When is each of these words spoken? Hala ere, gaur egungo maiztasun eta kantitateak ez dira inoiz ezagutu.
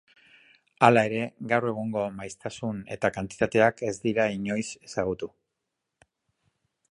Hala 0.85 1.01
ere, 1.09 1.19
gaur 1.51 1.67
egungo 1.71 2.05
maiztasun 2.15 2.79
eta 2.97 3.13
kantitateak 3.19 3.85
ez 3.91 3.95
dira 4.07 4.27
inoiz 4.39 4.67
ezagutu. 4.89 5.33